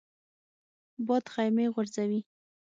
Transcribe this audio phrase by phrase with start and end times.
[1.07, 2.19] باد خیمې غورځوي